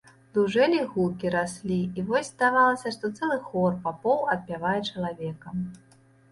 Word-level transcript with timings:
Дужэлі 0.35 0.79
гукі, 0.93 1.29
раслі, 1.35 1.77
і 1.99 2.07
вось 2.09 2.31
здавалася, 2.33 2.95
што 2.97 3.13
цэлы 3.21 3.39
хор 3.51 3.79
папоў 3.87 4.27
адпявае 4.39 4.77
чалавека. 4.89 5.47